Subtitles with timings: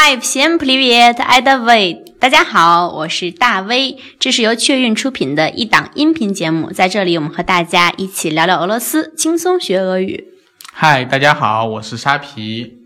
[0.00, 2.02] Hi, всем привет, это вы。
[2.18, 10.28] 大家好，我是大威，这是由雀韵出品的一档音频节目，在这里我们和大家一起聊聊俄罗斯，轻松学俄语。
[10.72, 12.78] 嗨，大家好，我是沙皮。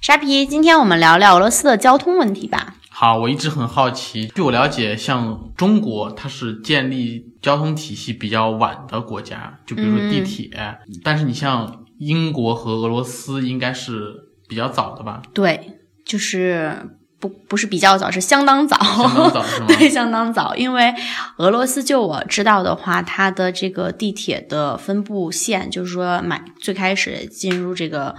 [0.00, 2.76] 沙皮，今天我们聊聊俄罗斯的交通问题吧。
[2.88, 10.50] 好，我一直很好奇，据我了解，像中国，它是建立交通体系比较晚的国家，就比如说地铁，
[11.02, 14.14] 但是你像英国和俄罗斯，应该是
[14.48, 15.22] 比较早的吧？
[15.32, 16.71] 对， 就是
[17.19, 19.45] 不不是比较早，是相当早，相当早？
[19.67, 20.55] 对，相当早。
[20.55, 20.93] 因为
[21.37, 28.15] 俄罗斯，就我知道的话，它的这个地铁的分布线，就是说买最开始进入这个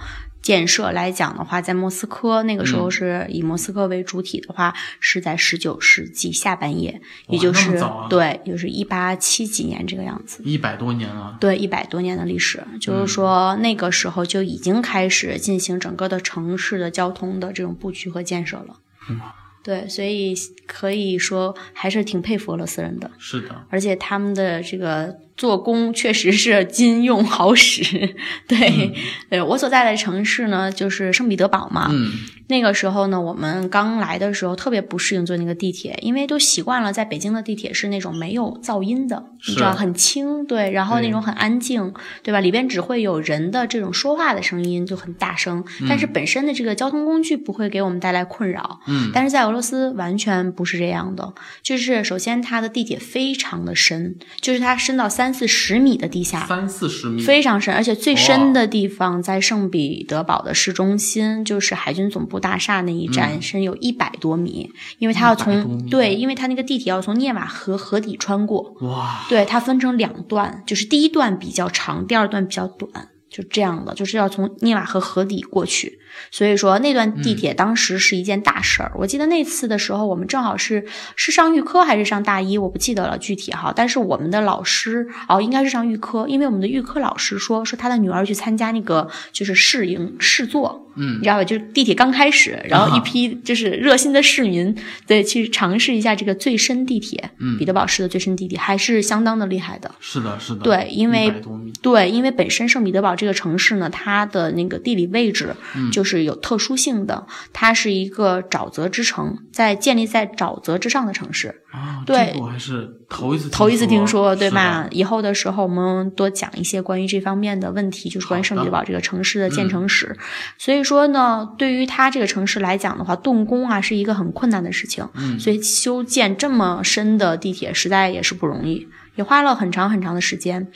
[0.47, 7.77] 建设来讲的话，在莫斯科那个时候是以莫斯科为主体的话，是在十九世纪下半叶，也就是、
[8.09, 10.41] 对，就是一八七几年这个样子。
[10.45, 11.35] 一百多年了。
[11.41, 18.79] 对，一百多年的历史，就是说那个时候就已经开始进行整个的城市的交通的这种布局和建设了。
[19.09, 19.19] 嗯
[19.63, 20.33] 对，所以
[20.65, 28.15] 可以说还是挺佩服俄罗斯人的，是的，而且他们的这个做工确实是金用好使。
[28.47, 28.93] 对，
[29.29, 31.87] 对我所在的城市呢，就是圣彼得堡嘛。
[31.91, 32.11] 嗯，
[32.47, 41.93] 那个时候呢，我们刚来的时候特别不适应坐那个地铁，因为都习惯了在北京的地铁是那种没有噪音的，你知道很轻，对，然后那种很安静，
[42.23, 42.39] 对吧？
[42.39, 48.79] 里边只会有人的这种说话的声音就很大声，但是本身的这个交通工具不会给我们带来困扰。
[48.87, 73.09] 嗯，但是在俄罗斯完全不是这样的，就是首先它的地铁非常的深，就是它深到三四十米的地下，三四十米，非常深，而且最深的地方在圣彼得堡的市中心，就是海军总部大厦那一站，深有一百多米，因为它要从对，因为它那个地铁要从涅瓦河河底穿过，哇，对，它分成两段，就是第一段比较长，第二段比较短。
[73.37, 75.99] 就这样的，就是要从涅瓦河河底过去，
[76.31, 78.91] 所以说那段地铁当时是一件大事儿。
[78.95, 80.83] 我记得那次的时候，我们正好是
[81.15, 83.71] 是上预科还是上大一，我不记得了具体哈。
[83.75, 91.43] 但是我们的老师哦，应该是上预科，因为我们的预科老师说说他的女儿去参加那个就是试营试坐，嗯你知道吧？
[91.43, 94.75] 就是地铁刚开始，然后一批就是热心的市民
[95.05, 99.89] 对去尝试一下这个最深地铁，嗯彼得堡市的最深地铁还是相当的厉害的。
[99.99, 111.61] 是的，是的，对因为100多米，对，因为本身圣彼得堡这个城市呢，它的那个地理位置嗯就是有特殊性的，它是一个沼泽之城，在建立在沼泽之上的城市。
[111.77, 114.87] 啊，对这个我还是头一次头一次听说，对是吧？
[114.91, 120.17] 以后的时候我们多讲一些关于这方面的问题，就是关于圣彼得堡这个城市的建成史。
[120.57, 125.07] 所以说呢，对于它这个城市来讲的话，动工啊是一个很困难的事情。
[125.13, 130.67] 嗯所以修建这么深的地铁，实在也是不容易，也花了很长很长的时间。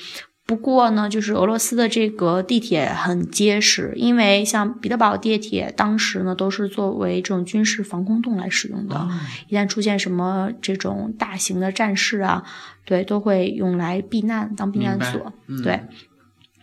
[0.51, 8.97] 不过呢，就是俄罗斯的这个地铁很结实，因为像彼得堡地铁当时呢都是作为这种军事防空洞来使用的。
[8.97, 12.43] 啊一旦出现什么这种大型的战事啊，
[12.83, 15.31] 对，都会用来避难当避难所。
[15.47, 15.79] 嗯对，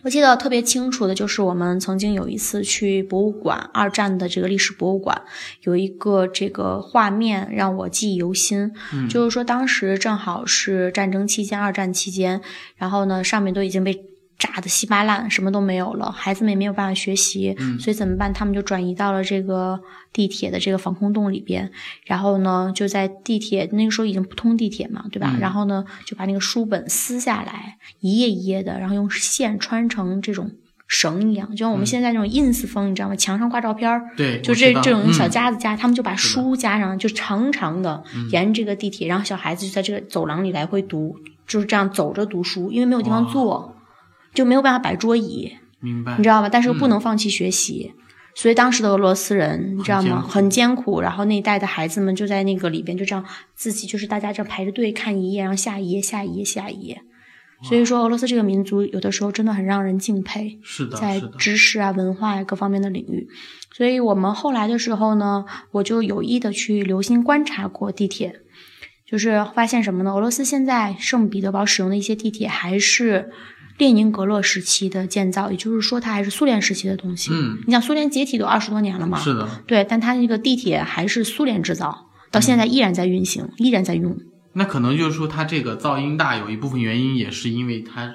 [0.03, 5.21] 我记得特别清楚的就是我们曾经有一次去博物馆，二战的这个历史博物馆，
[5.63, 8.71] 有一个这个画面让我记忆犹新。
[8.93, 12.41] 嗯就是说当时正好是战争期间，二战期间，
[12.75, 14.05] 然后呢上面都已经被。
[14.39, 18.33] 炸的稀巴烂，什么都没有了，孩子们也没有办法学习，嗯所以怎么办？
[18.33, 19.79] 他们就转移到了这个
[20.13, 21.69] 地铁的这个防空洞里边，
[22.05, 25.29] 然后呢，就在地铁那个时候已经不通地铁嘛，对吧？
[25.35, 30.49] 嗯然后呢，就把那个书本撕下来，一页一页的，然后用线穿成这种
[30.87, 33.15] 绳一样，就像我们现在那种 ins 风，你知道吗？
[33.17, 38.01] 墙上挂照片儿，对，就这这种小嗯夹子夹，他们就把书夹上，就长长的
[38.31, 43.75] 沿着这个地铁，然后小孩子就在这个走廊里来回读，就是这样走着读书，因为没有地方哇坐，
[44.39, 45.51] 就没有办法摆桌椅，
[45.81, 46.47] 明白，你知道吧？
[46.47, 47.93] 但是又嗯不能放弃学习，
[48.33, 50.01] 所以当时的俄罗斯人，你知道吗？
[50.01, 51.01] 很艰苦很艰苦。
[51.01, 57.01] 然后那一代的孩子们就在那个里边，就这样自己就是大家这样排着队看一页，然后下一页，下一页，下一页。
[57.61, 63.27] 所以说，俄罗斯这个民族有的时候真的很让人敬佩，是的，在，知识啊、文化啊、各方面的领域。
[63.75, 68.39] 所以我们后来的时候呢，我就有意的去留心观察过地铁，
[69.05, 70.13] 就是发现什么呢？
[70.13, 73.29] 俄罗斯现在圣彼得堡使用的一些地铁还是
[73.79, 77.31] 列宁格勒时期的建造，也就是说它还是苏联时期的东西。
[77.33, 79.17] 嗯，你想苏联解体都二十多年了嘛？
[79.17, 84.15] 是的，对，但它那个地铁还是苏联制造，到现在依然在运行，依然在用。
[84.53, 88.11] 那可能就是说它这个噪音大，有一部分原因也是因为它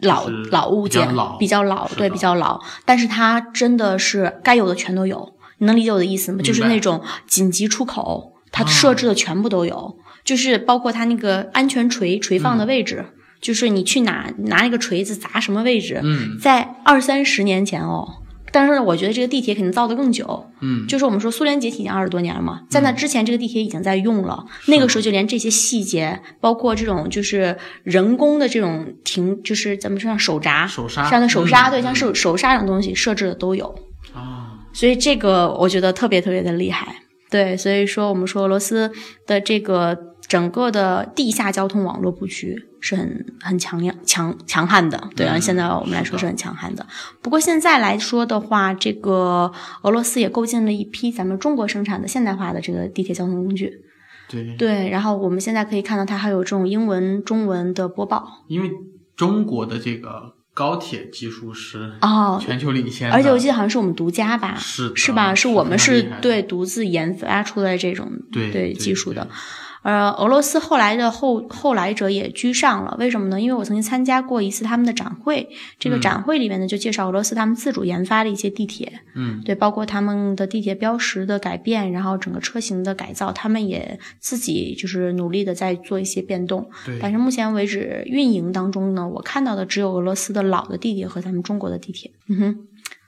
[0.00, 1.36] 老老物件比较老。
[1.38, 6.42] 比较老，对，比较老，但是它真的是该有的全都有，你能理解我的意思吗？
[6.42, 8.66] 就是那种紧急出口，它啊。
[8.66, 12.66] 设置的全部都有，就是包括它那个安全锤垂放的嗯。
[12.66, 13.06] 位置，
[13.40, 18.22] 就是你去拿拿那个锤子砸什么位置，嗯在二三十年前哦。
[18.52, 33.66] 但是我觉得这个地铁肯定造的更久，嗯，就是我们说苏联解体已经二十多年了嘛，在那之前这个地铁已经在用了，那个时候就连这些细节，包括这种就是人工的这种停，就是咱们说像手闸、手刹像的手刹，对，嗯像手手刹这种东西设置的都有，
[34.14, 36.96] 啊，所以这个我觉得特别特别的厉害。
[37.28, 38.90] 对，所以说我们说俄罗斯
[39.26, 45.08] 的这个整个的地下交通网络布局是很很强硬、强强悍的。
[45.14, 46.84] 对，啊嗯现在我们来说是很强悍的。
[47.22, 49.52] 不过现在来说的话，这个
[49.82, 53.72] 俄罗斯也构建了一批咱们中国生产的现代化的这个地铁交通工具。
[54.28, 58.44] 对，对，然后我们现在可以看到它还有这种英文、中文的播报。
[58.48, 58.70] 因为
[59.14, 65.32] 中国的这个高铁技术是哦全球领先的，而且我记得好像是我们独家吧，是是吧？
[65.32, 69.30] 是我们是对独自研发出来这种对对技术的对。
[69.86, 73.40] 呃，俄罗斯后来的后后来者也居上了，为什么呢？
[73.40, 75.48] 因为我曾经参加过一次他们的展会，
[75.78, 86.68] 这个嗯展会里面呢就介绍俄罗斯他们自主研发的一些地铁，嗯，对，包括他们的地铁标识的改变，然后整个车型的改造，他们也自己就是努力的在做一些变动。
[86.84, 92.10] 对，但是目前为止，运营当中呢，我看到的只有俄罗斯的老的地铁和咱们中国的地铁。
[92.26, 92.58] 嗯哼。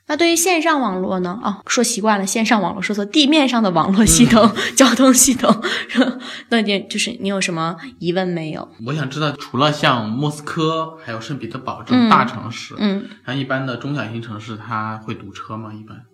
[0.08, 1.38] 那对于线上网络呢？
[1.42, 5.54] 哦，说习惯了线上网络，说错，地面上的网络系统、嗯 交通系统。
[6.48, 8.66] 那你就是你有什么疑问没有？
[8.86, 15.70] 我想知道，除了像莫斯科还有圣彼得堡这种大城市，嗯，像一般的中小型城市，它会堵车吗？
[15.74, 16.04] 一般，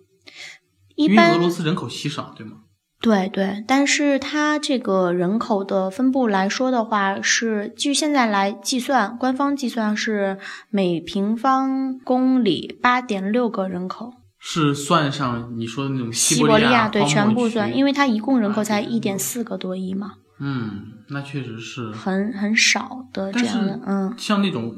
[0.95, 2.57] 一因为俄罗斯人口稀少，对吗？
[3.05, 10.39] 对对，但是它这个人口的分布来说的话，是据现在来计算，官方计算是
[10.71, 14.11] 每平方公里八点六个人口。
[14.39, 21.91] 是算上你说的那种西伯伯利亚对荒漠区全部算，因为它一共人口才8.6一点四个多亿嘛，嗯，那确实是。
[21.91, 24.73] 很很少的这样的，，嗯，像那种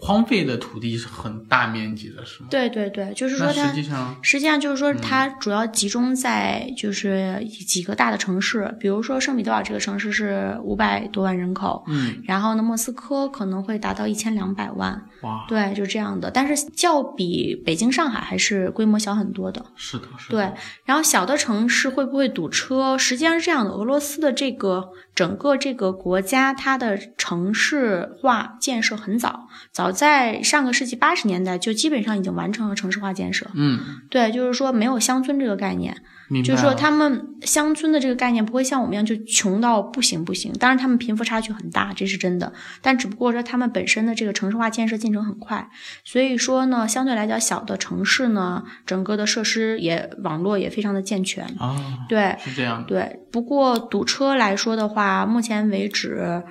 [0.00, 2.48] 荒废的土地是很大面积的，是吗？
[2.50, 16.30] 对对对，就是说它实际上，实际上就是说，它主要集中在就是几个大的城市，比如说圣彼得堡这个城市是五百多万人口，嗯，然后呢，莫斯科可能会达到一千两百万，哇，对，就这样的。
[16.30, 19.64] 但是较比北京、上海还是规模小很多的。
[19.76, 20.52] 是的，是的，对，
[20.84, 22.96] 然后小的城市会不会堵车？
[22.96, 24.88] 实际上是这样的，俄罗斯的这个
[25.20, 33.46] 整个这个国家，它的城市化建设很早，早在上个世纪八十年代就基本上已经完成了城市化建设。
[33.52, 35.94] 嗯，对，就是说没有乡村这个概念，
[36.44, 40.52] 就是说他们乡村的这个概念不会像我们一样就穷到不行不行。
[40.60, 42.52] 当然，他们贫富差距很大，这是真的。
[42.80, 45.68] 但只不过说他们本身的这个城市化建设进程很快，
[46.04, 51.44] 所以说呢，相对来讲小的城市呢，整个的设施也网络也非常的健全。
[51.58, 51.76] 啊，
[52.08, 56.42] 对是这样的，对，不过堵车来说的话，目前为止。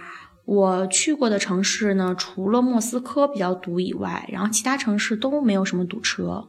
[0.45, 6.47] 我去过的城市呢，除了莫斯科比较堵以外，然后其他城市都没有什么堵车。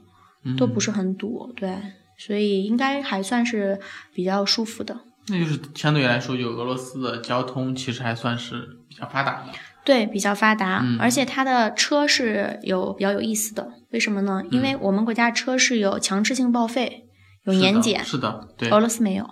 [0.56, 1.76] 都不嗯是很堵，对，
[2.20, 3.80] 所以应该还算是
[4.12, 4.94] 比较舒服的。
[5.28, 9.52] 那就是相对来说，就俄罗斯的交通其实还算是比较发达的。
[9.84, 13.72] 对，比较发达，嗯而且它的车是有比较有意思的。
[13.92, 14.42] 为什么呢？
[14.50, 17.06] 因为我们国家车是有强制性报废，
[17.44, 19.24] 有年检，是的，对，俄罗斯没有，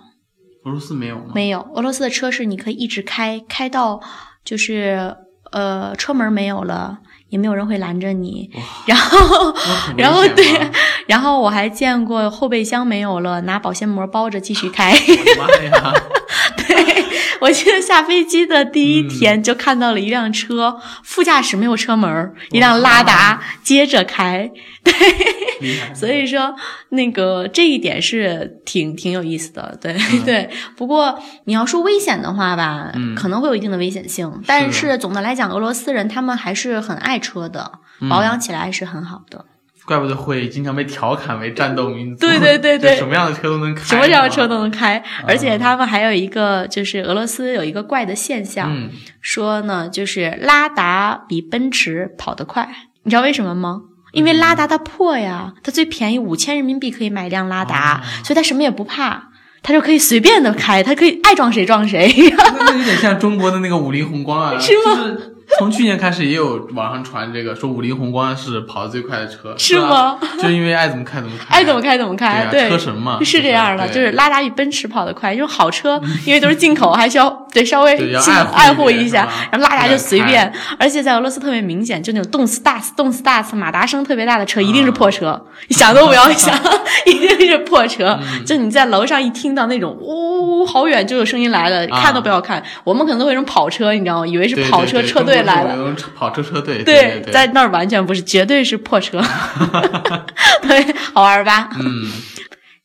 [0.65, 1.31] 俄罗斯没有吗？
[1.35, 1.61] 没有。
[1.75, 4.01] 俄罗斯的车是你可以一直开，开到
[4.43, 5.15] 就是
[5.51, 6.99] 呃车门没有了，
[7.29, 8.49] 也没有人会拦着你。
[8.87, 9.53] 然后，
[9.95, 10.71] 然后对吗，
[11.09, 14.91] 然后我还见过后备箱没有了，拿保鲜膜包着继续开。
[14.91, 15.93] 我的妈呀！
[16.55, 17.03] 对，
[17.41, 24.51] 我记得下飞机的第一嗯天就看到了一辆车，副驾驶没有车门，一辆拉达接着开。
[25.61, 26.53] 厉害，所以说，
[26.89, 30.47] 那个这一点是挺挺有意思的，对、 对。
[30.77, 39.45] 不过你要说危险的话吧，嗯可能会有一定的危险性，但是是总的来讲，俄罗斯人他们还是很爱车的，嗯保养起来是很好的。
[39.89, 42.25] 怪不得会经常被调侃为战斗民族。
[42.25, 44.69] 对对对对什么样的车都能开，什么样的车都能。
[44.69, 52.69] 开，而且他们还有一个，就是俄罗斯有一个怪的现象，嗯，说呢，就是拉达比奔驰跑得快，
[53.03, 53.81] 你知道为什么吗？
[54.11, 59.29] 因为拉达它破呀，它最便宜五千人民币可以买一辆拉达，哦所以它什么也不怕，
[59.63, 62.13] 它就可以随便的开，它可以爱撞谁撞谁。
[62.37, 70.19] 那那有点像中国的那个五菱宏光啊， 是吗就是从去年开始也有网上传这个，说五菱宏光是跑得最快的车，是吧吗？
[70.41, 78.15] 就因为爱怎么开怎么开，爱怎么开怎么开，对啊车神嘛是这样的，就是拉达比奔驰跑得快，因为好车， 因为都是进口，还需要对稍微对
[78.53, 86.57] 爱护一下，然后拉达就随便，而且在俄罗斯特别明显，就那种动次打次、动次打次、马达声特别大的车，一定是破车，你想都不要 想，
[87.05, 88.17] 一定是破车。
[88.45, 92.63] 就你在楼上一听到那种呜、好远就有声音来了，啊看都不要看。
[92.83, 94.27] 我们可能都会有一种跑车，你知道吗？
[94.27, 95.75] 以为是跑车车队来了。
[95.75, 99.21] 了，跑车车队，对对，在那儿完全不是，绝对是破车。
[100.61, 101.69] 对，好玩吧？
[101.79, 102.09] 嗯，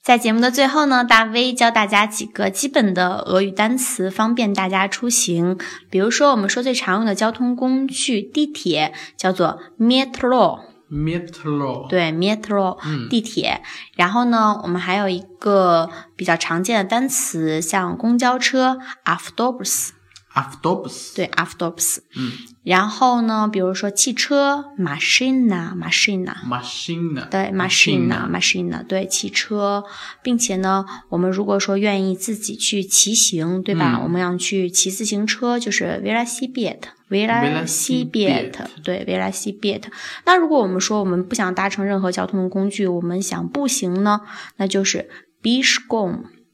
[0.02, 5.58] 在节目的最后呢，大 V 教大家几个基本的俄语单词，方便大家出行。
[5.88, 13.62] 比如说，我们说最常用的交通工具地铁叫做 metro，metro，对 metro，、嗯地铁。
[13.96, 19.90] 然后呢，我们还有一个比较常见的单词，像公交车 avtobus，
[20.34, 21.98] ，autobus，对 avtobus。
[22.16, 22.32] 嗯
[22.64, 29.84] 然后呢，比如说汽车，machina，machina，machina，对，machina，machina，对，汽车，
[30.22, 33.96] 并且呢，我们如果说愿意自己去骑行，对吧？
[33.98, 38.50] 嗯我们要去骑自行车，就是 velocipede，velocipede，velocipede
[38.82, 39.82] 对，velocipede。
[40.24, 44.22] 那如果我们说我们不想搭乘任何交通工具，我们想步行呢，
[44.56, 45.10] 那就是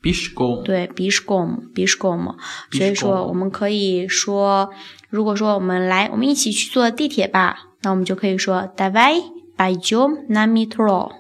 [0.03, 2.35] Bishkom，对，Bishkom，Bishkom，
[2.73, 4.71] 所以说我们可以说，
[5.11, 11.11] 如果说我们来，我们一起去坐地铁吧，那我们就可以说 d a v a i b y j o m na metro，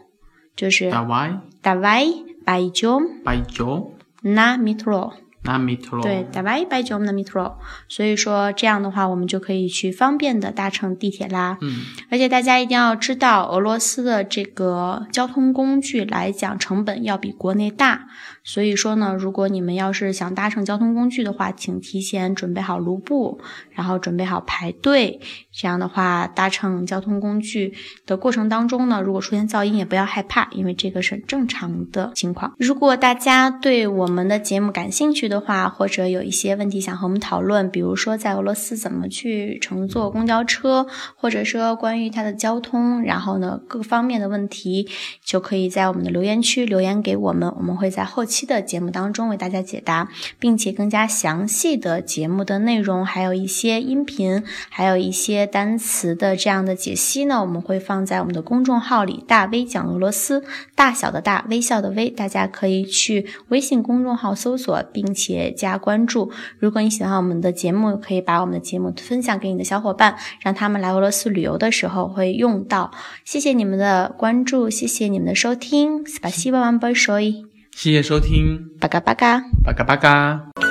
[0.57, 2.99] 就是 d a v a i d a v a i b y j o
[2.99, 6.77] m b y j o m na metro，na metro，对 d a v a i b
[6.79, 7.53] y j o m na metro，
[7.87, 11.59] 所以说这样的话，我们就可以去方便的搭乘地铁啦。
[11.61, 18.09] 嗯，而且大家一定要知道，俄罗斯的这个交通工具来讲，成本要比国内大。
[18.43, 25.21] 所以说呢，如果你们要是想搭乘交通工具的话，请提前准备好卢布，然后准备好排队。
[25.53, 27.75] 这样的话，搭乘交通工具
[28.07, 32.55] 的过程当中呢，如果出现噪音，也不要害怕，因为这个是正常的情况。
[32.59, 44.89] 如果大家对我们的节目感兴趣的话，或者有一些问题想和我们讨论，比如说在俄罗斯怎么去乘坐公交车，或者说关于它的交通，然后呢各方面的问题，
[45.23, 60.44] 就可以在我们的留言区留言给我们，我们会在后期的节目当中为大家解答，并且更加详细的节目的内容，还有一些音频，还有一些单词的这样的解析呢，我们会放在我们的公众号里“大 V 讲俄罗斯”，
[60.76, 66.32] 大小的大，微笑的微，大家可以去微信公众号搜索，并且加关注。
[66.60, 72.92] 如果你喜欢我们的节目，可以把我们的节目分享给你的小伙伴，让他们来俄罗斯旅游的时候会用到。
[73.24, 79.41] 谢谢你们的关注，谢谢你们的收听，спасибо вам большое， 谢谢收听，巴嘎巴嘎。
[79.65, 80.70] 巴嘎巴嘎。